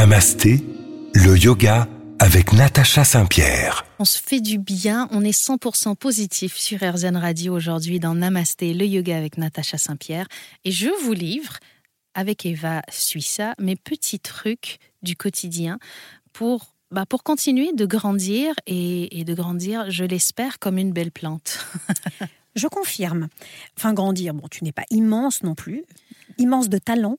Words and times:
Namasté, 0.00 0.64
le 1.12 1.36
yoga 1.36 1.86
avec 2.18 2.54
Natacha 2.54 3.04
Saint-Pierre. 3.04 3.84
On 3.98 4.06
se 4.06 4.18
fait 4.18 4.40
du 4.40 4.56
bien, 4.56 5.06
on 5.10 5.22
est 5.22 5.38
100% 5.38 5.94
positif 5.94 6.56
sur 6.56 6.78
RZN 6.78 7.18
Radio 7.18 7.54
aujourd'hui 7.54 8.00
dans 8.00 8.14
Namasté, 8.14 8.72
le 8.72 8.86
yoga 8.86 9.14
avec 9.18 9.36
Natacha 9.36 9.76
Saint-Pierre. 9.76 10.26
Et 10.64 10.72
je 10.72 10.88
vous 11.04 11.12
livre, 11.12 11.58
avec 12.14 12.46
Eva 12.46 12.80
Suissa, 12.88 13.54
mes 13.58 13.76
petits 13.76 14.20
trucs 14.20 14.78
du 15.02 15.16
quotidien 15.16 15.78
pour 16.32 16.74
bah 16.90 17.04
pour 17.04 17.22
continuer 17.22 17.74
de 17.74 17.84
grandir 17.84 18.54
et, 18.66 19.20
et 19.20 19.24
de 19.24 19.34
grandir, 19.34 19.90
je 19.90 20.06
l'espère, 20.06 20.58
comme 20.58 20.78
une 20.78 20.94
belle 20.94 21.12
plante. 21.12 21.58
je 22.56 22.68
confirme. 22.68 23.28
Enfin, 23.76 23.92
grandir, 23.92 24.32
bon, 24.32 24.48
tu 24.48 24.64
n'es 24.64 24.72
pas 24.72 24.86
immense 24.88 25.42
non 25.42 25.54
plus, 25.54 25.84
immense 26.38 26.70
de 26.70 26.78
talent, 26.78 27.18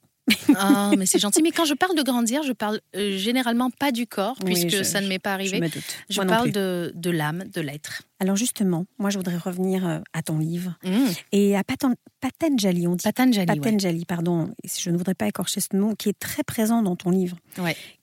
ah, 0.56 0.92
mais 0.98 1.06
c'est 1.06 1.20
gentil. 1.20 1.42
Mais 1.42 1.52
quand 1.52 1.66
je 1.66 1.74
parle 1.74 1.96
de 1.96 2.04
grandir, 2.04 2.44
je 2.44 2.54
parle 2.54 2.80
euh, 2.96 3.18
généralement 3.18 3.70
pas 3.70 3.92
du 3.92 4.08
corps, 4.08 4.38
puisque 4.46 4.86
ça 4.86 5.02
ne 5.02 5.08
m'est 5.08 5.20
pas 5.20 5.34
arrivé. 5.34 5.62
Je, 6.10 6.22
parle 6.22 6.52
de, 6.52 6.92
de 6.96 7.10
l'âme, 7.10 7.44
de 7.52 7.62
l'être. 7.62 8.04
Alors 8.20 8.36
justement, 8.36 8.86
moi 9.00 9.10
je 9.10 9.18
voudrais 9.18 9.38
revenir 9.38 9.88
euh, 9.88 10.00
à 10.14 10.22
ton 10.22 10.38
livre 10.38 10.78
mmh. 10.84 11.06
et 11.32 11.58
à 11.58 11.64
Patanjali, 11.64 12.88
on 12.88 12.96
dit 12.96 13.04
Patanjali, 13.04 13.48
Patanjali 13.48 14.06
pardon, 14.06 14.54
je 14.64 14.92
ne 14.92 14.98
voudrais 14.98 15.16
pas 15.16 15.28
écorcher 15.28 15.60
ce 15.60 15.76
mot, 15.76 15.96
qui 15.96 16.10
est 16.10 16.20
très 16.20 16.44
présent 16.44 16.84
dans 16.84 16.96
ton 16.96 17.10
livre, 17.10 17.38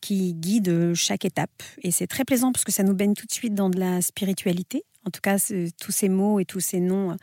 qui 0.01 0.35
guide 0.35 0.93
chaque 0.95 1.25
étape. 1.25 1.63
Et 1.83 1.93
c'est 1.93 2.09
très 2.09 2.25
plaisant 2.25 2.51
parce 2.51 2.65
que 2.65 2.73
ça 2.73 2.83
nous 2.83 2.95
baigne 2.95 3.15
tout 3.15 3.27
de 3.27 3.33
suite 3.33 3.55
dans 3.55 3.71
de 3.71 3.79
la 3.79 4.03
spiritualité. 4.03 4.85
En 5.07 5.11
tout 5.11 5.21
cas, 5.23 5.39
tous 5.81 5.93
ces 5.93 6.09
mots 6.09 6.41
et 6.41 6.45
tous 6.45 6.61
ces 6.61 6.81
noms 6.81 7.13
euh, 7.13 7.17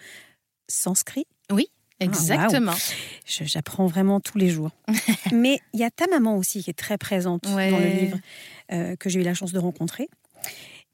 sanscrits. 0.67 1.27
Oui. 1.51 1.69
Ah, 1.99 2.05
Exactement. 2.05 2.73
J'apprends 3.25 3.85
vraiment 3.85 4.19
tous 4.19 4.37
les 4.37 4.49
jours. 4.49 4.71
Mais 5.33 5.59
il 5.73 5.79
y 5.79 5.83
a 5.83 5.91
ta 5.91 6.07
maman 6.07 6.37
aussi 6.37 6.63
qui 6.63 6.69
est 6.69 6.73
très 6.73 6.97
présente 6.97 7.43
dans 7.43 7.57
le 7.57 7.87
livre 7.87 8.17
euh, 8.71 8.95
que 8.95 9.09
j'ai 9.09 9.21
eu 9.21 9.23
la 9.23 9.33
chance 9.33 9.53
de 9.53 9.59
rencontrer. 9.59 10.09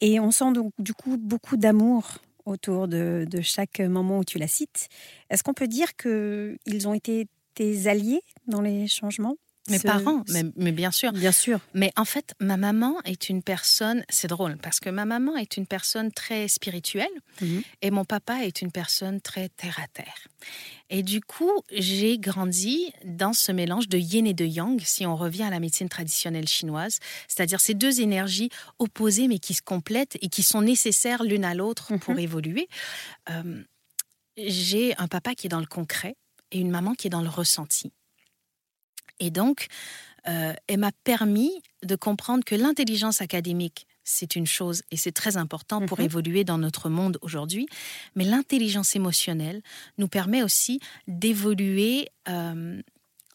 Et 0.02 0.20
on 0.20 0.32
sent 0.32 0.52
donc 0.54 0.74
du 0.80 0.94
coup 0.94 1.18
beaucoup 1.18 1.58
d'amour 1.58 2.18
autour 2.46 2.88
de, 2.88 3.26
de, 3.30 3.42
chaque 3.42 3.80
moment 3.80 4.20
où 4.20 4.24
tu 4.24 4.40
la 4.40 4.48
cites. 4.48 4.88
Est-ce 5.30 5.44
qu'on 5.44 5.54
peut 5.54 5.68
dire 5.68 5.96
qu'ils 5.96 6.88
ont 6.88 6.94
été 6.94 7.28
tes 7.54 7.88
alliés 7.88 8.24
dans 8.48 8.62
les 8.62 8.88
changements? 8.88 9.36
Mes 9.70 9.80
parents, 9.80 10.24
mais, 10.56 10.72
bien 10.72 10.92
sûr. 10.92 11.12
Bien 11.12 11.32
sûr. 11.32 11.60
Mais 11.74 11.92
en 11.96 12.06
fait, 12.06 12.34
ma 12.40 12.58
maman 12.58 12.96
est 13.06 13.30
une 13.30 13.44
personne, 13.44 14.04
c'est 14.10 14.28
drôle, 14.28 14.58
parce 14.58 14.80
que 14.80 14.90
ma 14.90 15.06
maman 15.06 15.38
est 15.38 15.56
une 15.56 15.68
personne 15.68 16.12
très 16.12 16.48
spirituelle 16.48 17.12
mhm. 17.42 17.62
et 17.82 17.92
mon 17.92 18.04
papa 18.04 18.44
est 18.44 18.62
une 18.62 18.72
personne 18.72 19.22
très 19.22 19.50
terre-à-terre. 19.50 20.28
Et 20.90 21.04
du 21.04 21.22
coup, 21.22 21.52
j'ai 21.72 22.18
grandi 22.18 22.92
dans 23.06 23.34
ce 23.34 23.52
mélange 23.52 23.88
de 23.88 23.98
yin 23.98 24.26
et 24.26 24.34
de 24.34 24.46
yang, 24.46 24.82
si 24.84 25.06
on 25.06 25.16
revient 25.16 25.44
à 25.44 25.52
la 25.52 25.60
médecine 25.60 25.90
traditionnelle 25.90 26.48
chinoise, 26.48 26.98
c'est-à-dire 27.28 27.60
ces 27.62 27.76
deux 27.76 28.02
énergies 28.02 28.50
opposées 28.80 29.28
mais 29.28 29.40
qui 29.40 29.54
se 29.54 29.62
complètent 29.62 30.18
et 30.22 30.30
qui 30.30 30.44
sont 30.44 30.62
nécessaires 30.62 31.24
l'une 31.24 31.46
à 31.46 31.54
l'autre 31.54 31.96
pour 31.98 32.16
mhm. 32.16 32.20
évoluer. 32.20 32.68
Euh, 33.30 33.64
j'ai 34.38 34.98
un 34.98 35.08
papa 35.08 35.36
qui 35.36 35.48
est 35.48 35.50
dans 35.50 35.60
le 35.60 35.66
concret 35.68 36.16
et 36.52 36.60
une 36.60 36.72
maman 36.72 36.96
qui 36.96 37.08
est 37.08 37.12
dans 37.12 37.22
le 37.22 37.30
ressenti. 37.30 37.94
Et 39.20 39.30
donc, 39.30 39.68
euh, 40.28 40.54
elle 40.68 40.80
m'a 40.80 40.92
permis 40.92 41.52
de 41.84 41.96
comprendre 41.96 42.44
que 42.44 42.56
l'intelligence 42.56 43.22
académique, 43.22 43.88
c'est 44.04 44.36
une 44.36 44.48
chose 44.48 44.84
et 44.92 44.98
c'est 44.98 45.12
très 45.12 45.38
important 45.38 45.86
pour 45.86 46.00
mhm. 46.00 46.06
évoluer 46.06 46.44
dans 46.44 46.58
notre 46.58 46.90
monde 46.90 47.18
aujourd'hui, 47.22 47.68
mais 48.16 48.26
l'intelligence 48.26 48.96
émotionnelle 48.96 49.62
nous 49.98 50.08
permet 50.08 50.44
aussi 50.44 50.80
d'évoluer 51.08 52.10
euh, 52.28 52.82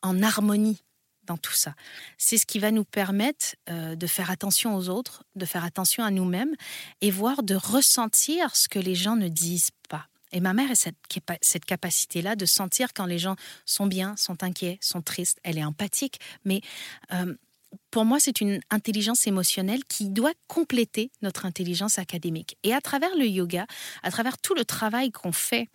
en 0.02 0.22
harmonie 0.22 0.82
dans 1.24 1.36
tout 1.36 1.52
ça. 1.52 1.74
C'est 2.18 2.38
ce 2.38 2.46
qui 2.46 2.58
va 2.58 2.70
nous 2.70 2.84
permettre 2.84 3.56
euh, 3.68 3.96
de 3.96 4.06
faire 4.06 4.30
attention 4.30 4.76
aux 4.76 4.88
autres, 4.88 5.24
de 5.34 5.44
faire 5.44 5.64
attention 5.64 6.04
à 6.04 6.10
nous-mêmes 6.10 6.54
et 7.00 7.10
voir 7.10 7.42
de 7.42 7.56
ressentir 7.56 8.54
ce 8.54 8.68
que 8.68 8.78
les 8.78 8.94
gens 8.94 9.16
ne 9.16 9.28
disent 9.28 9.72
pas. 9.88 10.06
Et 10.32 10.40
ma 10.40 10.52
mère 10.52 10.70
a 10.70 10.74
cette, 10.74 11.64
capacité-là 11.64 12.36
de 12.36 12.46
sentir 12.46 12.88
quand 12.94 13.06
les 13.06 13.18
gens 13.18 13.36
sont 13.64 13.86
bien, 13.86 14.16
sont 14.16 14.42
inquiets, 14.42 14.78
sont 14.80 15.02
tristes. 15.02 15.38
Elle 15.42 15.58
est 15.58 15.64
empathique, 15.64 16.18
mais 16.44 16.60
euh, 17.12 17.34
pour 17.90 18.04
moi, 18.04 18.18
c'est 18.20 18.40
une 18.40 18.60
intelligence 18.70 19.26
émotionnelle 19.26 19.84
qui 19.84 20.08
doit 20.08 20.32
compléter 20.48 21.10
notre 21.22 21.46
intelligence 21.46 21.98
académique. 21.98 22.56
Et 22.62 22.74
à 22.74 22.80
travers 22.80 23.14
le 23.16 23.26
yoga, 23.26 23.66
à 24.02 24.10
travers 24.10 24.38
tout 24.38 24.54
le 24.54 24.64
travail 24.64 25.10
qu'on 25.10 25.32
fait 25.32 25.68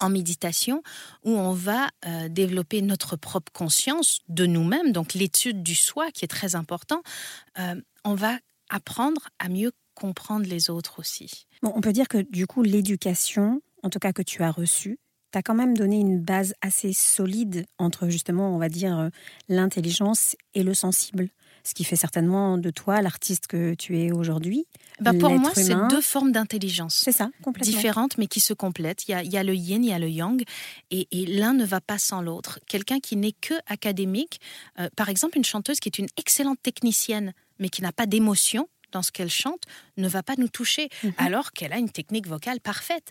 en 0.00 0.08
méditation, 0.08 0.82
où 1.24 1.32
on 1.32 1.52
va 1.52 1.88
euh, 2.06 2.28
développer 2.28 2.80
notre 2.80 3.16
propre 3.16 3.52
conscience 3.52 4.20
de 4.28 4.46
nous-mêmes, 4.46 4.92
donc 4.92 5.12
l'étude 5.12 5.62
du 5.62 5.74
soi 5.74 6.10
qui 6.10 6.24
est 6.24 6.28
très 6.28 6.54
important, 6.54 7.02
euh, 7.58 7.80
on 8.04 8.14
va 8.14 8.38
apprendre 8.70 9.28
à 9.38 9.48
mieux 9.50 9.72
comprendre 10.00 10.46
les 10.46 10.70
autres 10.70 10.98
aussi. 10.98 11.46
Bon, 11.62 11.72
on 11.76 11.82
peut 11.82 11.92
dire 11.92 12.08
que 12.08 12.18
du 12.18 12.46
coup, 12.46 12.62
l'éducation, 12.62 13.60
en 13.82 13.90
tout 13.90 13.98
cas 13.98 14.12
que 14.12 14.22
tu 14.22 14.42
as 14.42 14.50
reçue, 14.50 14.98
t'a 15.30 15.42
quand 15.42 15.54
même 15.54 15.76
donné 15.76 16.00
une 16.00 16.18
base 16.18 16.54
assez 16.62 16.92
solide 16.92 17.66
entre 17.78 18.08
justement, 18.08 18.54
on 18.54 18.58
va 18.58 18.68
dire, 18.68 18.98
euh, 18.98 19.08
l'intelligence 19.48 20.36
et 20.54 20.62
le 20.62 20.74
sensible. 20.74 21.28
Ce 21.62 21.74
qui 21.74 21.84
fait 21.84 21.96
certainement 21.96 22.56
de 22.56 22.70
toi 22.70 23.02
l'artiste 23.02 23.46
que 23.46 23.74
tu 23.74 23.98
es 23.98 24.10
aujourd'hui. 24.12 24.66
Bah 24.98 25.12
pour 25.12 25.30
moi, 25.38 25.52
c'est 25.54 25.74
deux 25.90 26.00
formes 26.00 26.32
d'intelligence. 26.32 26.94
C'est 27.04 27.12
ça, 27.12 27.28
complètement. 27.42 27.70
Différentes, 27.70 28.16
mais 28.16 28.28
qui 28.28 28.40
se 28.40 28.54
complètent. 28.54 29.06
Il 29.06 29.10
y 29.10 29.14
a, 29.14 29.22
il 29.22 29.30
y 29.30 29.36
a 29.36 29.44
le 29.44 29.54
yin, 29.54 29.84
il 29.84 29.90
y 29.90 29.92
a 29.92 29.98
le 29.98 30.08
yang, 30.08 30.42
et, 30.90 31.06
et 31.12 31.26
l'un 31.26 31.52
ne 31.52 31.66
va 31.66 31.82
pas 31.82 31.98
sans 31.98 32.22
l'autre. 32.22 32.60
Quelqu'un 32.66 32.98
qui 32.98 33.16
n'est 33.16 33.32
que 33.32 33.52
académique, 33.66 34.40
euh, 34.78 34.88
par 34.96 35.10
exemple, 35.10 35.36
une 35.36 35.44
chanteuse 35.44 35.80
qui 35.80 35.90
est 35.90 35.98
une 35.98 36.08
excellente 36.16 36.58
technicienne, 36.62 37.34
mais 37.58 37.68
qui 37.68 37.82
n'a 37.82 37.92
pas 37.92 38.06
d'émotion, 38.06 38.66
dans 38.92 39.02
ce 39.02 39.12
qu'elle 39.12 39.30
chante 39.30 39.62
ne 39.96 40.08
va 40.08 40.22
pas 40.22 40.34
nous 40.36 40.48
toucher, 40.48 40.88
mhm. 41.02 41.12
alors 41.18 41.52
qu'elle 41.52 41.72
a 41.72 41.78
une 41.78 41.90
technique 41.90 42.26
vocale 42.26 42.60
parfaite. 42.60 43.08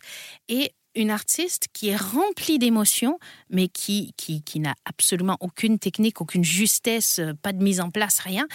Et 0.47 0.73
une 0.95 1.12
artiste 1.12 1.67
qui 1.72 1.90
est 1.90 1.95
remplie 1.95 2.57
d'émotions, 2.57 3.19
mais 3.50 3.67
qui, 3.67 4.13
qui, 4.18 4.41
qui 4.41 4.59
n'a 4.59 4.75
absolument 4.85 5.38
aucune 5.39 5.79
technique, 5.79 6.19
aucune 6.22 6.44
justesse, 6.44 7.19
euh, 7.19 7.34
pas 7.34 7.53
de 7.53 7.62
mise 7.62 7.79
en 7.79 7.91
place, 7.91 8.19
rien, 8.19 8.47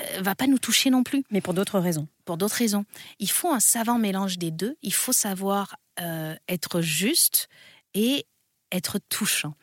euh, 0.00 0.22
va 0.22 0.34
pas 0.34 0.46
nous 0.46 0.58
toucher 0.58 0.90
non 0.90 1.02
plus. 1.02 1.24
Mais 1.30 1.40
pour 1.40 1.54
d'autres 1.54 1.78
raisons. 1.78 2.08
Pour 2.24 2.36
d'autres 2.36 2.56
raisons. 2.56 2.84
Il 3.18 3.30
faut 3.30 3.50
un 3.50 3.60
savant 3.60 3.98
mélange 3.98 4.38
des 4.38 4.50
deux. 4.50 4.76
Il 4.82 4.94
faut 4.94 5.12
savoir 5.12 5.76
euh, 6.00 6.36
être 6.48 6.80
juste 6.80 7.48
et 7.94 8.26
être 8.72 8.98
touchant. 9.08 9.54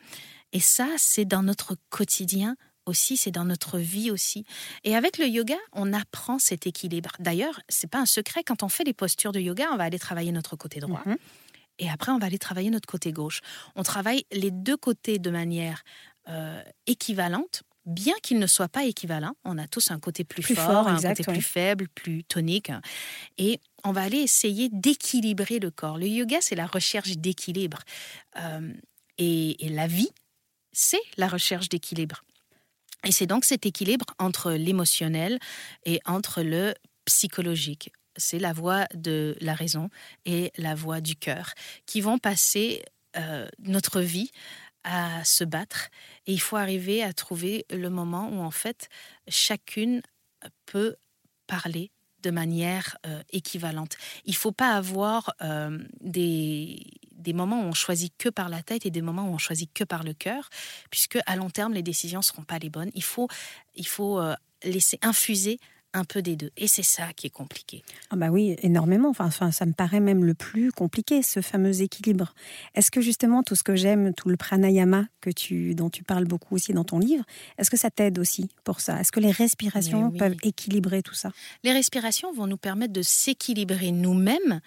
Et 0.52 0.60
ça, 0.60 0.88
c'est 0.96 1.24
dans 1.24 1.42
notre 1.42 1.76
quotidien 1.90 2.56
aussi, 2.88 3.16
c'est 3.16 3.30
dans 3.30 3.44
notre 3.44 3.78
vie 3.78 4.10
aussi. 4.10 4.44
Et 4.84 4.96
avec 4.96 5.18
le 5.18 5.26
yoga, 5.26 5.56
on 5.72 5.92
apprend 5.92 6.38
cet 6.38 6.66
équilibre. 6.66 7.10
D'ailleurs, 7.18 7.60
c'est 7.68 7.90
pas 7.90 7.98
un 7.98 8.06
secret, 8.06 8.42
quand 8.42 8.62
on 8.62 8.68
fait 8.68 8.84
les 8.84 8.94
postures 8.94 9.32
de 9.32 9.40
yoga, 9.40 9.68
on 9.72 9.76
va 9.76 9.84
aller 9.84 9.98
travailler 9.98 10.32
notre 10.32 10.56
côté 10.56 10.80
droit. 10.80 11.02
Mhm. 11.06 11.16
Et 11.78 11.88
après, 11.88 12.10
on 12.12 12.18
va 12.18 12.26
aller 12.26 12.38
travailler 12.38 12.70
notre 12.70 12.88
côté 12.88 13.12
gauche. 13.12 13.40
On 13.76 13.82
travaille 13.82 14.24
les 14.32 14.50
deux 14.50 14.76
côtés 14.76 15.18
de 15.18 15.30
manière 15.30 15.84
euh, 16.28 16.62
équivalente, 16.86 17.62
bien 17.86 18.14
qu'ils 18.22 18.38
ne 18.38 18.46
soient 18.46 18.68
pas 18.68 18.84
équivalents. 18.84 19.36
On 19.44 19.58
a 19.58 19.68
tous 19.68 19.90
un 19.90 20.00
côté 20.00 20.24
plus, 20.24 20.42
fort, 20.42 20.88
un 20.88 21.00
côté 21.00 21.22
plus 21.22 21.42
faible, 21.42 21.88
plus 21.88 22.24
tonique. 22.24 22.72
Et 23.38 23.60
on 23.84 23.92
va 23.92 24.02
aller 24.02 24.18
essayer 24.18 24.68
d'équilibrer 24.72 25.60
le 25.60 25.70
corps. 25.70 25.98
Le 25.98 26.08
yoga, 26.08 26.38
c'est 26.40 26.56
la 26.56 26.66
recherche 26.66 27.16
d'équilibre. 27.16 27.78
Euh, 28.36 28.72
et 29.18 29.56
la 29.70 29.86
vie, 29.86 30.10
c'est 30.72 31.00
la 31.16 31.28
recherche 31.28 31.68
d'équilibre. 31.68 32.22
Et 33.04 33.12
c'est 33.12 33.26
donc 33.26 33.44
cet 33.44 33.66
équilibre 33.66 34.06
entre 34.18 34.52
l'émotionnel 34.52 35.38
et 35.84 36.00
entre 36.04 36.42
le 36.42 36.74
psychologique. 37.04 37.92
C'est 38.16 38.38
la 38.38 38.52
voix 38.52 38.86
de 38.94 39.36
la 39.40 39.54
raison 39.54 39.90
et 40.24 40.52
la 40.56 40.74
voix 40.74 41.00
du 41.00 41.14
cœur 41.14 41.52
qui 41.86 42.00
vont 42.00 42.18
passer 42.18 42.82
euh, 43.16 43.48
notre 43.60 44.00
vie 44.00 44.30
à 44.84 45.24
se 45.24 45.44
battre. 45.44 45.88
Et 46.26 46.32
il 46.32 46.40
faut 46.40 46.56
arriver 46.56 47.02
à 47.02 47.12
trouver 47.12 47.64
le 47.70 47.88
moment 47.90 48.28
où 48.30 48.40
en 48.40 48.50
fait 48.50 48.88
chacune 49.28 50.02
peut 50.66 50.96
parler 51.46 51.90
de 52.22 52.30
manière 52.30 52.96
euh, 53.06 53.22
équivalente. 53.30 53.96
Il 54.24 54.32
ne 54.32 54.36
faut 54.36 54.52
pas 54.52 54.72
avoir 54.72 55.34
euh, 55.42 55.78
des, 56.00 56.80
des 57.28 57.34
moments 57.34 57.60
où 57.60 57.66
on 57.66 57.74
choisit 57.74 58.10
que 58.16 58.30
par 58.30 58.48
la 58.48 58.62
tête 58.62 58.86
et 58.86 58.90
des 58.90 59.02
moments 59.02 59.28
où 59.28 59.34
on 59.34 59.38
choisit 59.38 59.70
que 59.74 59.84
par 59.84 60.02
le 60.02 60.14
cœur, 60.14 60.48
puisque 60.90 61.18
à 61.26 61.36
long 61.36 61.50
terme, 61.50 61.74
les 61.74 61.82
décisions 61.82 62.20
ne 62.20 62.24
seront 62.24 62.42
pas 62.42 62.58
les 62.58 62.70
bonnes. 62.70 62.90
Il 62.94 63.02
faut, 63.02 63.28
il 63.76 63.86
faut 63.86 64.18
euh, 64.18 64.34
laisser 64.64 64.98
infuser 65.02 65.60
un 65.92 66.04
peu 66.04 66.22
des 66.22 66.36
deux. 66.36 66.50
Et 66.56 66.68
c'est 66.68 66.82
ça 66.82 67.12
qui 67.14 67.26
est 67.26 67.30
compliqué. 67.30 67.82
Ah 68.10 68.16
bah 68.16 68.28
oui, 68.30 68.56
énormément. 68.62 69.10
Enfin, 69.10 69.50
ça 69.50 69.66
me 69.66 69.72
paraît 69.72 70.00
même 70.00 70.24
le 70.24 70.34
plus 70.34 70.70
compliqué, 70.72 71.22
ce 71.22 71.40
fameux 71.40 71.82
équilibre. 71.82 72.34
Est-ce 72.74 72.90
que 72.90 73.00
justement 73.00 73.42
tout 73.42 73.54
ce 73.54 73.62
que 73.62 73.74
j'aime, 73.74 74.14
tout 74.14 74.28
le 74.28 74.36
pranayama 74.36 75.06
que 75.20 75.30
tu, 75.30 75.74
dont 75.74 75.90
tu 75.90 76.04
parles 76.04 76.26
beaucoup 76.26 76.54
aussi 76.54 76.72
dans 76.72 76.84
ton 76.84 76.98
livre, 76.98 77.24
est-ce 77.58 77.70
que 77.70 77.76
ça 77.76 77.90
t'aide 77.90 78.18
aussi 78.18 78.48
pour 78.64 78.80
ça? 78.80 79.00
Est-ce 79.00 79.12
que 79.12 79.20
les 79.20 79.30
respirations 79.30 80.10
peuvent 80.10 80.36
équilibrer 80.42 81.02
tout 81.02 81.14
ça? 81.14 81.30
Les 81.64 81.72
respirations 81.72 82.32
vont 82.32 82.46
nous 82.46 82.58
permettre 82.58 82.92
de 82.92 83.02
s'équilibrer 83.02 83.90
nous-mêmes 83.92 84.60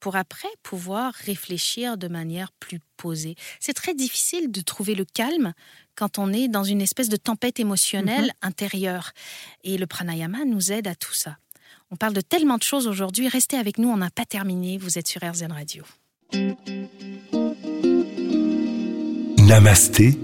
pour 0.00 0.16
après 0.16 0.48
pouvoir 0.62 1.12
réfléchir 1.14 1.96
de 1.96 2.08
manière 2.08 2.52
plus 2.52 2.80
posée. 2.96 3.36
C'est 3.60 3.74
très 3.74 3.94
difficile 3.94 4.50
de 4.50 4.60
trouver 4.60 4.94
le 4.94 5.04
calme 5.04 5.52
quand 5.94 6.18
on 6.18 6.32
est 6.32 6.48
dans 6.48 6.64
une 6.64 6.80
espèce 6.80 7.08
de 7.08 7.16
tempête 7.16 7.60
émotionnelle 7.60 8.26
mhm. 8.26 8.48
intérieure. 8.48 9.12
Et 9.64 9.78
le 9.78 9.86
pranayama 9.86 10.44
nous 10.44 10.72
aide 10.72 10.86
à 10.86 10.94
tout 10.94 11.14
ça. 11.14 11.38
On 11.90 11.96
parle 11.96 12.12
de 12.12 12.20
tellement 12.20 12.58
de 12.58 12.62
choses 12.62 12.86
aujourd'hui. 12.86 13.28
Restez 13.28 13.56
avec 13.56 13.78
nous, 13.78 13.88
on 13.88 13.96
n'a 13.96 14.10
pas 14.10 14.26
terminé. 14.26 14.78
Vous 14.78 14.98
êtes 14.98 15.08
sur 15.08 15.22
RZN 15.22 15.52
Radio. 15.52 15.84
Namasté, 19.38 20.18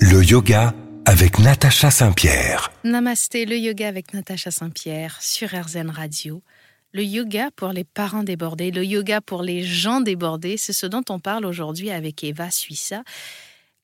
le 0.00 0.24
yoga 0.24 0.74
avec 1.04 1.38
Natacha 1.38 1.90
Saint-Pierre. 1.90 2.72
Namasté, 2.84 3.44
le 3.44 3.58
yoga 3.58 3.88
avec 3.88 4.14
Natacha 4.14 4.50
Saint-Pierre 4.50 5.20
sur 5.20 5.48
RZN 5.48 5.90
Radio. 5.90 6.42
Le 6.92 7.04
yoga 7.04 7.50
pour 7.54 7.68
les 7.68 7.84
parents 7.84 8.24
débordés, 8.24 8.70
le 8.70 8.84
yoga 8.84 9.20
pour 9.20 9.42
les 9.42 9.62
gens 9.62 10.00
débordés, 10.00 10.56
c'est 10.56 10.72
ce 10.72 10.86
dont 10.86 11.04
on 11.08 11.20
parle 11.20 11.46
aujourd'hui 11.46 11.90
avec 11.90 12.24
Eva 12.24 12.50
Suissa, 12.50 13.04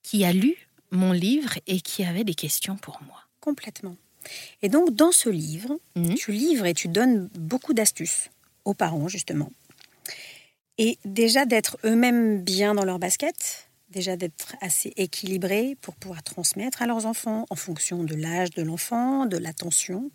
qui 0.02 0.24
a 0.24 0.32
lu 0.32 0.56
mon 0.90 1.12
livre 1.12 1.54
et 1.66 1.80
qui 1.80 2.04
avait 2.04 2.24
des 2.24 2.34
questions 2.34 2.76
pour 2.76 3.00
moi. 3.06 3.22
Complètement. 3.40 3.96
Et 4.62 4.68
donc, 4.68 4.94
dans 4.94 5.12
ce 5.12 5.28
livre, 5.28 5.78
mhm. 5.94 6.14
tu 6.14 6.32
livres 6.32 6.66
et 6.66 6.74
tu 6.74 6.88
donnes 6.88 7.28
beaucoup 7.38 7.74
d'astuces 7.74 8.30
aux 8.64 8.74
parents, 8.74 9.08
justement. 9.08 9.50
Et 10.78 10.98
déjà 11.04 11.46
d'être 11.46 11.78
eux-mêmes 11.84 12.42
bien 12.42 12.74
dans 12.74 12.84
leur 12.84 12.98
basket, 12.98 13.68
déjà 13.88 14.16
d'être 14.16 14.56
assez 14.60 14.92
équilibrés 14.96 15.76
pour 15.80 15.94
pouvoir 15.94 16.22
transmettre 16.22 16.82
à 16.82 16.86
leurs 16.86 17.06
enfants 17.06 17.46
en 17.50 17.56
fonction 17.56 18.04
de 18.04 18.14
l'âge 18.14 18.50
de 18.50 18.62
l'enfant, 18.62 19.26
de 19.26 19.38
l'attention, 19.38 20.10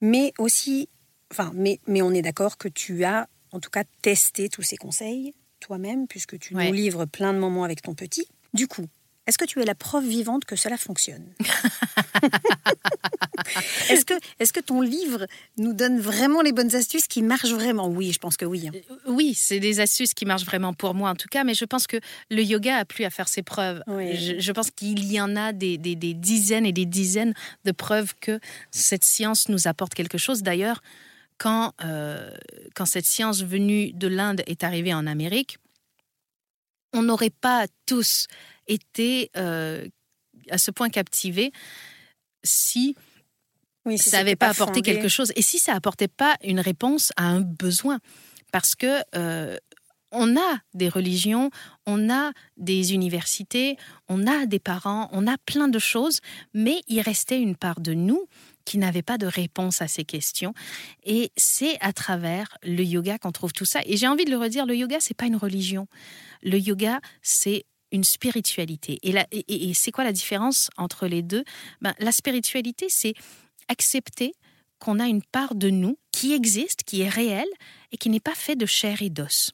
mais 0.00 0.32
aussi, 0.38 0.88
enfin, 1.30 1.52
mais, 1.54 1.80
mais 1.86 2.02
on 2.02 2.12
est 2.12 2.22
d'accord 2.22 2.58
que 2.58 2.68
tu 2.68 3.04
as 3.04 3.28
en 3.52 3.60
tout 3.60 3.70
cas 3.70 3.84
testé 4.02 4.48
tous 4.48 4.62
ces 4.62 4.76
conseils 4.76 5.34
toi-même, 5.60 6.06
puisque 6.06 6.38
tu 6.38 6.54
nous 6.54 6.72
livres 6.72 7.04
plein 7.04 7.34
de 7.34 7.38
moments 7.38 7.64
avec 7.64 7.82
ton 7.82 7.94
petit. 7.94 8.26
Du 8.54 8.66
coup, 8.66 8.86
est-ce 9.26 9.38
que 9.38 9.44
tu 9.44 9.60
es 9.60 9.64
la 9.64 9.74
preuve 9.74 10.06
vivante 10.06 10.44
que 10.44 10.56
cela 10.56 10.76
fonctionne? 10.76 11.24
Est-ce 13.88 14.04
que, 14.04 14.14
est 14.38 14.52
que 14.52 14.60
ton 14.60 14.80
livre 14.80 15.26
nous 15.56 15.72
donne 15.72 15.98
vraiment 15.98 16.42
les 16.42 16.52
bonnes 16.52 16.74
astuces 16.74 17.06
qui 17.06 17.22
marchent 17.22 17.52
vraiment? 17.52 17.88
Oui, 17.88 18.12
je 18.12 18.18
pense 18.18 18.36
que 18.36 18.44
oui. 18.44 18.68
Hein. 18.68 18.72
Euh, 18.90 18.96
oui, 19.06 19.34
c'est 19.34 19.60
des 19.60 19.80
astuces 19.80 20.14
qui 20.14 20.26
marchent 20.26 20.44
vraiment 20.44 20.72
pour 20.72 20.94
moi 20.94 21.10
en 21.10 21.14
tout 21.14 21.28
cas, 21.28 21.42
mais 21.44 21.54
je 21.54 21.64
pense 21.64 21.86
que 21.86 21.96
le 22.30 22.42
yoga 22.42 22.76
a 22.76 22.84
plu 22.84 23.04
à 23.04 23.10
faire 23.10 23.28
ses 23.28 23.42
preuves. 23.42 23.82
Je, 23.88 24.52
pense 24.52 24.70
qu'il 24.70 25.04
y 25.10 25.20
en 25.20 25.36
a 25.36 25.52
des, 25.52 25.78
dizaines 25.78 26.66
et 26.66 26.72
des 26.72 26.86
dizaines 26.86 27.34
de 27.64 27.72
preuves 27.72 28.14
que 28.20 28.40
cette 28.70 29.04
science 29.04 29.48
nous 29.48 29.66
apporte 29.66 29.94
quelque 29.94 30.18
chose. 30.18 30.42
D'ailleurs, 30.42 30.82
quand, 31.40 31.72
euh, 31.82 32.30
quand 32.76 32.84
cette 32.84 33.06
science 33.06 33.42
venue 33.42 33.92
de 33.94 34.06
l'Inde 34.06 34.42
est 34.46 34.62
arrivée 34.62 34.92
en 34.92 35.06
Amérique, 35.06 35.56
on 36.92 37.02
n'aurait 37.02 37.30
pas 37.30 37.66
tous 37.86 38.26
été 38.68 39.30
euh, 39.36 39.88
à 40.50 40.58
ce 40.58 40.70
point 40.70 40.90
captivé 40.90 41.50
si, 42.44 42.94
ça 43.96 44.18
n'avait 44.18 44.36
pas, 44.36 44.50
apporté 44.50 44.82
quelque 44.82 45.08
chose 45.08 45.32
et 45.34 45.42
si 45.42 45.58
ça 45.58 45.74
apportait 45.74 46.08
pas 46.08 46.36
une 46.44 46.60
réponse 46.60 47.10
à 47.16 47.24
un 47.24 47.40
besoin. 47.40 48.00
Parce 48.52 48.74
que 48.74 49.00
euh, 49.14 49.56
on 50.12 50.36
a 50.36 50.58
des 50.74 50.90
religions, 50.90 51.50
on 51.86 52.10
a 52.10 52.32
des 52.58 52.92
universités, 52.92 53.78
on 54.08 54.26
a 54.26 54.44
des 54.44 54.58
parents, 54.58 55.08
on 55.12 55.26
a 55.26 55.38
plein 55.38 55.68
de 55.68 55.78
choses, 55.78 56.20
mais 56.52 56.82
il 56.86 57.00
restait 57.00 57.40
une 57.40 57.56
part 57.56 57.80
de 57.80 57.94
nous 57.94 58.26
qui 58.64 58.78
n'avait 58.78 59.02
pas 59.02 59.18
de 59.18 59.26
réponse 59.26 59.82
à 59.82 59.88
ces 59.88 60.04
questions. 60.04 60.54
Et 61.04 61.32
c'est 61.36 61.76
à 61.80 61.92
travers 61.92 62.56
le 62.62 62.82
yoga 62.82 63.18
qu'on 63.18 63.32
trouve 63.32 63.52
tout 63.52 63.64
ça. 63.64 63.80
Et 63.84 63.96
j'ai 63.96 64.08
envie 64.08 64.24
de 64.24 64.30
le 64.30 64.38
redire, 64.38 64.66
le 64.66 64.76
yoga, 64.76 64.98
c'est 65.00 65.16
pas 65.16 65.26
une 65.26 65.36
religion. 65.36 65.86
Le 66.42 66.58
yoga, 66.58 67.00
c'est 67.22 67.64
une 67.92 68.04
spiritualité. 68.04 68.98
Et, 69.02 69.14
et, 69.48 69.74
c'est 69.74 69.90
quoi 69.90 70.04
la 70.04 70.12
différence 70.12 70.70
entre 70.76 71.06
les 71.06 71.22
deux? 71.22 71.44
Ben, 71.80 71.94
La 71.98 72.12
spiritualité, 72.12 72.86
c'est 72.88 73.14
accepter 73.68 74.34
qu'on 74.78 74.98
a 75.00 75.06
une 75.06 75.22
part 75.22 75.54
de 75.54 75.70
nous 75.70 75.98
qui 76.12 76.32
existe, 76.32 76.84
qui 76.84 77.02
est 77.02 77.08
réelle 77.08 77.48
et 77.92 77.96
qui 77.96 78.08
n'est 78.08 78.20
pas 78.20 78.34
faite 78.34 78.58
de 78.58 78.66
chair 78.66 79.02
et 79.02 79.10
d'os. 79.10 79.52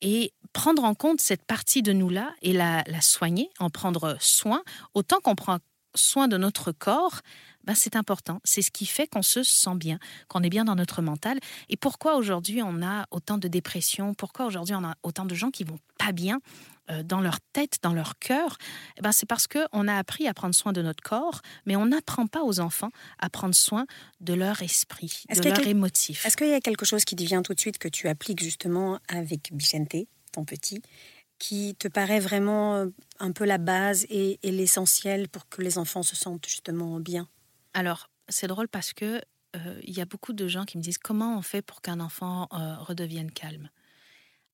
Et 0.00 0.32
prendre 0.52 0.84
en 0.84 0.94
compte 0.94 1.20
cette 1.20 1.44
partie 1.44 1.82
de 1.82 1.92
nous-là 1.92 2.32
et 2.42 2.52
la 2.52 2.82
soigner, 3.00 3.48
en 3.60 3.70
prendre 3.70 4.16
soin, 4.20 4.62
autant 4.94 5.20
qu'on 5.20 5.36
prend 5.36 5.58
soin 5.94 6.28
de 6.28 6.36
notre 6.36 6.72
corps, 6.72 7.20
ben 7.64 7.74
c'est 7.74 7.96
important. 7.96 8.40
C'est 8.44 8.62
ce 8.62 8.70
qui 8.70 8.86
fait 8.86 9.06
qu'on 9.06 9.22
se 9.22 9.42
sent 9.42 9.74
bien, 9.76 9.98
qu'on 10.28 10.42
est 10.42 10.50
bien 10.50 10.64
dans 10.64 10.74
notre 10.74 11.02
mental. 11.02 11.38
Et 11.68 11.76
pourquoi 11.76 12.16
aujourd'hui 12.16 12.62
on 12.62 12.82
a 12.82 13.06
autant 13.10 13.38
de 13.38 13.48
dépression? 13.48 14.14
Pourquoi 14.14 14.46
aujourd'hui 14.46 14.74
on 14.74 14.84
a 14.84 14.94
autant 15.02 15.24
de 15.24 15.34
gens 15.34 15.50
qui 15.50 15.64
vont 15.64 15.78
pas 15.98 16.12
bien 16.12 16.40
euh, 16.90 17.02
dans 17.02 17.20
leur 17.20 17.40
tête, 17.52 17.78
dans 17.82 17.92
leur 17.92 18.18
cœur? 18.18 18.56
Eh 18.98 19.02
ben 19.02 19.12
C'est 19.12 19.26
parce 19.26 19.46
qu'on 19.46 19.88
a 19.88 19.96
appris 19.96 20.26
à 20.28 20.34
prendre 20.34 20.54
soin 20.54 20.72
de 20.72 20.82
notre 20.82 21.02
corps, 21.02 21.40
mais 21.66 21.76
on 21.76 21.86
n'apprend 21.86 22.26
pas 22.26 22.42
aux 22.42 22.60
enfants 22.60 22.90
à 23.18 23.28
prendre 23.30 23.54
soin 23.54 23.86
de 24.20 24.34
leur 24.34 24.62
esprit, 24.62 25.24
de 25.34 25.48
leur 25.48 25.66
émotif. 25.66 26.26
Est-ce 26.26 26.36
qu'il 26.36 26.48
y 26.48 26.54
a 26.54 26.60
quelque 26.60 26.84
chose 26.84 27.04
qui 27.04 27.16
te 27.16 27.22
vient 27.22 27.42
tout 27.42 27.54
de 27.54 27.60
suite 27.60 27.78
que 27.78 27.88
tu 27.88 28.08
appliques 28.08 28.42
justement 28.42 28.98
avec 29.08 29.50
Vicente, 29.52 29.94
ton 30.32 30.44
petit 30.44 30.82
qui 31.42 31.74
te 31.74 31.88
paraît 31.88 32.20
vraiment 32.20 32.76
euh, 32.76 32.86
un 33.18 33.32
peu 33.32 33.44
la 33.44 33.58
base 33.58 34.06
et, 34.10 34.38
l'essentiel 34.44 35.28
pour 35.28 35.48
que 35.48 35.60
les 35.60 35.76
enfants 35.76 36.04
se 36.04 36.14
sentent 36.14 36.46
justement 36.46 37.00
bien? 37.00 37.28
Alors, 37.74 38.10
c'est 38.28 38.46
drôle 38.46 38.68
parce 38.68 38.92
que 38.92 39.20
euh, 39.56 39.80
il 39.82 39.96
y 39.96 40.00
a 40.00 40.04
beaucoup 40.04 40.32
de 40.32 40.48
gens 40.48 40.64
qui 40.64 40.78
me 40.78 40.82
disent 40.82 40.98
comment 40.98 41.36
on 41.36 41.42
fait 41.42 41.62
pour 41.62 41.82
qu'un 41.82 42.00
enfant 42.00 42.48
euh, 42.52 42.76
redevienne 42.78 43.30
calme? 43.30 43.70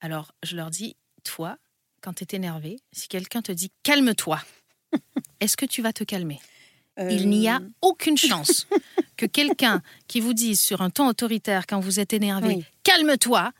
Alors, 0.00 0.32
je 0.42 0.56
leur 0.56 0.70
dis, 0.70 0.96
toi, 1.24 1.58
quand 2.00 2.14
tu 2.14 2.24
es 2.24 2.36
énervé, 2.36 2.80
si 2.92 3.08
quelqu'un 3.08 3.42
te 3.42 3.52
dit 3.52 3.70
calme-toi, 3.82 4.40
est-ce 5.40 5.56
que 5.56 5.66
tu 5.66 5.82
vas 5.82 5.92
te 5.92 6.04
calmer? 6.04 6.40
Il 7.10 7.28
n'y 7.28 7.48
a 7.48 7.60
aucune 7.80 8.16
chance 8.18 8.66
que 9.16 9.26
quelqu'un 9.26 9.82
qui 10.08 10.20
vous 10.20 10.34
dise 10.34 10.60
sur 10.60 10.82
un 10.82 10.90
ton 10.90 11.06
autoritaire 11.06 11.66
quand 11.66 11.78
vous 11.78 12.00
êtes 12.00 12.12
énervé, 12.12 12.64
calme-toi, 12.82 13.52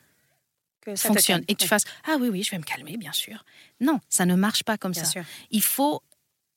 fonctionne 0.97 1.45
et 1.49 1.55
que 1.55 1.61
tu 1.61 1.69
fasses 1.69 1.85
ah 2.05 2.17
oui 2.19 2.31
oui 2.31 2.43
je 2.43 2.51
vais 2.51 2.59
me 2.59 2.65
calmer 2.65 2.97
bien 2.97 3.13
sûr. 3.13 3.45
Non 3.81 4.01
ça 4.09 4.27
ne 4.27 4.35
marche 4.35 4.65
pas 4.65 4.79
comme 4.79 4.95
ça. 4.95 5.21
il 5.51 5.63
faut 5.63 6.03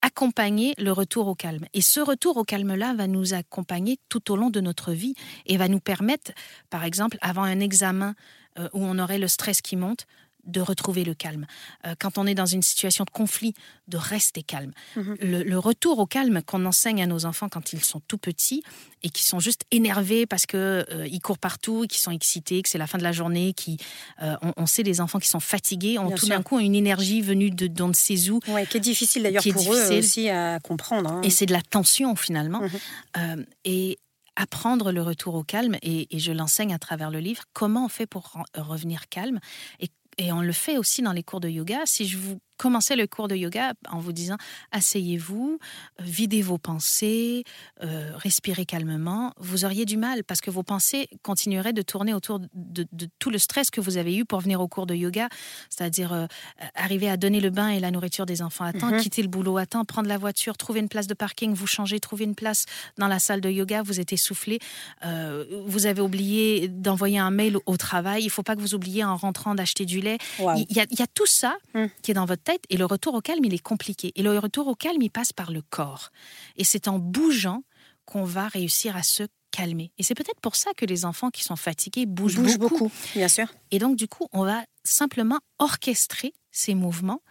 accompagner 0.02 0.74
le 0.78 0.92
retour 0.92 1.28
au 1.28 1.36
calme. 1.36 1.66
Et 1.74 1.82
ce 1.82 2.00
retour 2.00 2.38
au 2.38 2.44
calme 2.44 2.76
là 2.76 2.94
va 2.94 3.08
nous 3.08 3.34
accompagner 3.34 4.00
tout 4.10 4.32
au 4.32 4.36
long 4.36 4.50
de 4.50 4.60
notre 4.60 4.92
vie 4.92 5.16
et 5.46 5.58
va 5.58 5.68
nous 5.68 5.80
permettre 5.80 6.32
par 6.70 6.84
exemple 6.84 7.18
avant 7.22 7.44
un 7.44 7.60
examen 7.60 8.16
euh, 8.60 8.68
où 8.74 8.84
on 8.84 9.00
aurait 9.00 9.20
le 9.20 9.28
stress 9.28 9.62
qui 9.62 9.76
monte 9.76 10.06
de 10.46 10.62
retrouver 10.62 11.04
le 11.04 11.14
calme. 11.14 11.46
Euh, 11.86 11.96
quand 12.00 12.18
on 12.18 12.26
est 12.26 12.36
dans 12.36 12.46
une 12.46 12.62
situation 12.62 13.04
de 13.04 13.10
conflit, 13.10 13.54
de 13.88 13.98
rester 13.98 14.44
calme. 14.44 14.72
Mhm. 14.96 15.18
le, 15.22 15.58
retour 15.58 16.00
au 16.00 16.06
calme 16.06 16.42
qu'on 16.44 16.66
enseigne 16.66 17.04
à 17.04 17.06
nos 17.06 17.26
enfants 17.26 17.50
quand 17.50 17.74
ils 17.74 17.84
sont 17.84 18.02
tout 18.08 18.18
petits 18.18 18.64
et 19.04 19.10
qui 19.10 19.24
sont 19.24 19.40
juste 19.40 19.62
énervés 19.72 20.26
parce 20.26 20.46
que 20.46 20.86
euh, 20.92 21.08
ils 21.08 21.20
courent 21.20 21.38
partout, 21.38 21.86
qu'ils 21.88 22.00
sont 22.00 22.12
excités, 22.12 22.62
que 22.62 22.70
c'est 22.70 22.78
la 22.78 22.88
fin 22.88 22.98
de 22.98 23.04
la 23.04 23.12
journée, 23.12 23.54
qui 23.54 23.78
euh, 24.22 24.36
on, 24.58 24.66
sait 24.66 24.84
des 24.84 25.02
enfants 25.02 25.20
qui 25.20 25.28
sont 25.28 25.40
fatigués, 25.40 26.00
ont 26.00 26.12
tout 26.12 26.28
d'un 26.28 26.42
coup 26.42 26.60
une 26.60 26.76
énergie 26.76 27.22
venue 27.22 27.52
de 27.52 27.68
dans 27.68 27.90
de 27.90 27.96
ces 27.96 28.30
où, 28.30 28.40
ouais, 28.48 28.66
qui 28.66 28.78
est 28.78 28.82
difficile 28.82 29.24
d'ailleurs 29.24 29.44
pour 29.44 29.74
eux 29.74 29.98
aussi 29.98 30.30
à 30.30 30.60
comprendre. 30.60 31.12
Hein. 31.12 31.22
Et 31.24 31.30
c'est 31.30 31.46
de 31.46 31.54
la 31.54 31.62
tension 31.62 32.16
finalement. 32.16 32.62
Mhm. 32.62 33.46
et 33.66 33.98
apprendre 34.38 34.92
le 34.92 35.02
retour 35.02 35.36
au 35.36 35.44
calme, 35.44 35.78
et, 35.82 36.16
et 36.16 36.20
je 36.20 36.32
l'enseigne 36.32 36.74
à 36.74 36.80
travers 36.80 37.12
le 37.12 37.20
livre, 37.20 37.44
comment 37.54 37.86
on 37.86 37.90
fait 37.90 38.08
pour 38.08 38.34
revenir 38.56 39.10
calme 39.10 39.40
et 39.80 39.90
et 40.18 40.32
on 40.32 40.42
le 40.42 40.54
fait 40.54 40.78
aussi 40.78 41.02
dans 41.02 41.14
les 41.14 41.24
cours 41.24 41.40
de 41.40 41.50
yoga. 41.50 41.82
Si 41.86 42.08
je 42.08 42.18
vous 42.18 42.40
commençais 42.62 42.96
le 42.96 43.08
cours 43.08 43.28
de 43.28 43.36
yoga 43.36 43.74
en 43.90 43.98
vous 43.98 44.12
disant 44.12 44.38
asseyez-vous, 44.72 45.58
videz 45.98 46.44
vos 46.44 46.60
pensées, 46.60 47.44
euh, 47.82 48.12
respirez 48.16 48.66
calmement, 48.66 49.34
vous 49.40 49.66
auriez 49.66 49.84
du 49.86 49.98
mal 49.98 50.24
parce 50.24 50.42
que 50.42 50.52
vos 50.52 50.62
pensées 50.62 51.10
continueraient 51.24 51.74
de 51.74 51.82
tourner 51.82 52.14
autour 52.14 52.40
de, 52.54 52.86
tout 53.18 53.32
le 53.32 53.40
stress 53.40 53.72
que 53.72 53.82
vous 53.82 53.98
avez 53.98 54.16
eu 54.16 54.26
pour 54.26 54.42
venir 54.42 54.62
au 54.62 54.68
cours 54.68 54.86
de 54.86 54.94
yoga, 54.94 55.28
c'est-à-dire 55.72 56.14
euh, 56.14 56.28
arriver 56.76 57.10
à 57.10 57.18
donner 57.18 57.40
le 57.40 57.50
bain 57.50 57.70
et 57.70 57.80
la 57.80 57.90
nourriture 57.90 58.28
des 58.28 58.44
enfants 58.44 58.66
à 58.66 58.74
temps, 58.74 58.92
mhm. 58.92 59.00
quitter 59.00 59.24
le 59.24 59.28
boulot 59.28 59.58
à 59.58 59.66
temps, 59.66 59.84
prendre 59.84 60.08
la 60.08 60.20
voiture, 60.20 60.56
trouver 60.56 60.82
une 60.82 60.90
place 60.90 61.08
de 61.08 61.16
parking, 61.16 61.56
vous 61.56 61.66
changez, 61.66 62.00
trouver 62.00 62.26
une 62.26 62.36
place 62.36 62.66
dans 63.00 63.08
la 63.08 63.18
salle 63.18 63.42
de 63.42 63.50
yoga, 63.50 63.82
vous 63.82 64.00
êtes 64.00 64.14
essoufflé, 64.14 64.60
euh, 65.04 65.46
vous 65.66 65.88
avez 65.88 66.02
oublié 66.02 66.68
d'envoyer 66.68 67.18
un 67.18 67.32
mail 67.32 67.58
au 67.66 67.78
travail, 67.78 68.22
il 68.22 68.26
ne 68.28 68.32
faut 68.32 68.44
pas 68.44 68.56
que 68.56 68.62
vous 68.62 68.76
oubliez 68.76 69.04
en 69.04 69.18
rentrant 69.18 69.56
d'acheter 69.56 69.88
du 69.88 70.00
lait. 70.00 70.20
Il, 70.38 70.68
y 70.70 70.80
a, 70.80 71.08
tout 71.08 71.26
ça 71.26 71.56
mm. 71.74 71.86
qui 72.04 72.12
est 72.12 72.14
dans 72.14 72.26
votre 72.26 72.44
tête 72.44 72.51
et 72.70 72.78
le 72.78 72.86
retour 72.86 73.14
au 73.14 73.22
calme, 73.22 73.44
il 73.46 73.54
est 73.54 73.60
compliqué. 73.60 74.12
Et 74.16 74.24
le 74.24 74.38
retour 74.38 74.68
au 74.68 74.76
calme, 74.76 75.02
il 75.02 75.10
passe 75.10 75.34
par 75.34 75.52
le 75.52 75.62
corps. 75.62 76.10
Et 76.58 76.64
c'est 76.64 76.88
en 76.88 77.00
bougeant 77.00 77.64
qu'on 78.06 78.24
va 78.24 78.48
réussir 78.48 78.96
à 78.96 79.04
se 79.04 79.24
calmer. 79.52 79.92
Et 79.98 80.04
c'est 80.04 80.16
peut-être 80.16 80.40
pour 80.42 80.56
ça 80.56 80.72
que 80.76 80.86
les 80.86 81.06
enfants 81.06 81.30
qui 81.30 81.44
sont 81.44 81.56
fatigués 81.56 82.06
bougent, 82.06 82.58
beaucoup. 82.58 82.92
Bien 83.16 83.28
sûr. 83.28 83.48
Et 83.70 83.80
donc, 83.80 83.98
du 83.98 84.08
coup, 84.08 84.28
on 84.32 84.44
va 84.44 84.64
simplement 84.84 85.40
orchestrer 85.60 86.34
ces 86.52 86.74
mouvements 86.74 87.22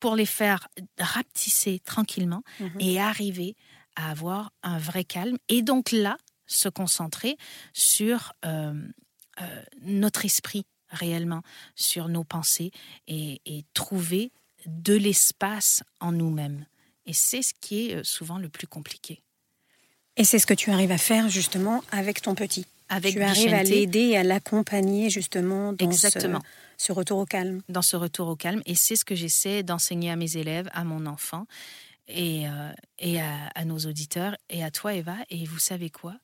pour 0.00 0.16
les 0.16 0.26
faire 0.26 0.68
rapetisser 0.98 1.80
tranquillement 1.80 2.42
mhm. 2.60 2.80
et 2.80 3.00
arriver 3.00 3.56
à 3.96 4.10
avoir 4.10 4.52
un 4.62 4.78
vrai 4.78 5.04
calme. 5.04 5.38
Et 5.48 5.62
donc 5.62 5.90
là, 5.90 6.16
se 6.46 6.68
concentrer 6.68 7.36
sur 7.72 8.32
euh, 8.44 8.74
euh, 9.40 9.62
notre 9.82 10.24
esprit 10.24 10.64
réellement 10.88 11.42
sur 11.74 12.08
nos 12.08 12.24
pensées 12.24 12.70
et, 13.08 13.64
trouver 13.74 14.32
de 14.66 14.94
l'espace 14.94 15.82
en 16.00 16.12
nous-mêmes. 16.12 16.66
Et 17.06 17.12
c'est 17.12 17.42
ce 17.42 17.54
qui 17.60 17.90
est 17.90 17.96
euh, 17.96 18.04
souvent 18.04 18.38
le 18.38 18.48
plus 18.48 18.66
compliqué. 18.66 19.22
Et 20.16 20.24
c'est 20.24 20.38
ce 20.38 20.46
que 20.46 20.54
tu 20.54 20.70
arrives 20.70 20.90
à 20.90 20.98
faire 20.98 21.28
justement 21.28 21.82
avec 21.92 22.22
ton 22.22 22.34
petit. 22.34 22.66
Avec 22.88 23.14
tu 23.14 23.22
arrives 23.22 23.52
à 23.52 23.62
l'aider 23.62 24.00
et 24.10 24.16
à 24.16 24.22
l'accompagner 24.22 25.10
justement 25.10 25.72
dans 25.72 25.90
Exactement. 25.90 26.40
Ce, 26.76 26.92
retour 26.92 27.18
au 27.18 27.26
calme. 27.26 27.62
Dans 27.68 27.82
ce 27.82 27.96
retour 27.96 28.28
au 28.28 28.36
calme. 28.36 28.62
Et 28.64 28.74
c'est 28.74 28.96
ce 28.96 29.04
que 29.04 29.14
j'essaie 29.14 29.62
d'enseigner 29.62 30.10
à 30.10 30.16
mes 30.16 30.36
élèves, 30.36 30.68
à 30.72 30.84
mon 30.84 31.06
enfant 31.06 31.46
et, 32.08 32.48
euh, 32.48 32.72
et 32.98 33.20
à, 33.20 33.48
à, 33.54 33.64
nos 33.64 33.78
auditeurs 33.78 34.36
et 34.48 34.64
à 34.64 34.70
toi 34.70 34.94
Eva. 34.94 35.16
Et 35.30 35.44
vous 35.44 35.58
savez 35.58 35.90
quoi? 35.90 36.14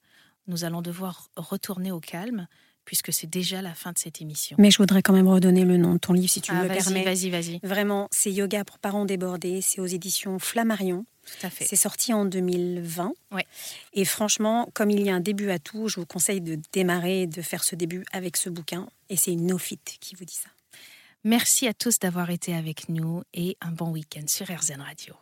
Nous 0.47 0.65
allons 0.65 0.83
devoir 0.83 1.29
retourner 1.37 1.93
au 1.93 2.01
calme 2.01 2.47
puisque 2.85 3.13
c'est 3.13 3.29
déjà 3.29 3.63
la 3.63 3.75
fin 3.75 3.93
de 3.93 3.99
cette 3.99 4.21
émission. 4.21 4.57
Mais 4.59 4.71
je 4.71 4.79
voudrais 4.79 5.03
quand 5.03 5.13
même 5.13 5.29
redonner 5.29 5.65
le 5.65 5.77
nom 5.77 5.95
de 5.95 5.99
ton 5.99 6.13
livre, 6.13 6.31
si 6.31 6.41
tu 6.41 6.53
me 6.53 6.59
ah, 6.59 6.63
le 6.63 6.69
permets. 6.69 7.05
Vas-y, 7.05 7.31
vas-y. 7.31 7.61
Vraiment, 7.63 8.09
c'est 8.11 8.33
Yoga 8.33 8.65
pour 8.65 8.79
parents 8.79 9.05
débordés. 9.05 9.61
C'est 9.63 9.81
aux 9.81 9.87
éditions 9.87 10.39
Flammarion. 10.39 11.05
Tout 11.25 11.47
à 11.47 11.51
fait. 11.51 11.65
C'est 11.65 11.77
sorti 11.77 12.13
en 12.13 12.25
2020. 12.25 13.13
Ouais. 13.31 13.47
Et 13.93 14.05
franchement, 14.05 14.69
comme 14.75 14.91
il 14.91 15.03
y 15.03 15.11
a 15.11 15.15
un 15.15 15.21
début 15.21 15.51
à 15.51 15.59
tout, 15.59 15.89
je 15.89 16.01
vous 16.01 16.07
conseille 16.07 16.41
de 16.41 16.59
démarrer, 16.73 17.27
de 17.27 17.43
faire 17.43 17.63
ce 17.63 17.77
début 17.77 18.05
avec 18.13 18.37
ce 18.37 18.51
bouquin. 18.51 18.89
Et 19.09 19.17
c'est 19.17 19.33
une 19.33 19.47
no-fit 19.47 19.79
qui 20.01 20.17
vous 20.17 20.25
dit 20.25 20.35
ça. 20.35 20.49
Merci 21.25 21.69
à 21.69 21.75
tous 21.75 22.01
d'avoir 22.01 22.31
été 22.31 22.55
avec 22.55 22.89
nous 22.89 23.23
et 23.33 23.57
un 23.61 23.71
bon 23.71 23.91
week-end 23.91 24.25
sur 24.27 24.47
RZN 24.47 24.81
Radio. 24.81 25.15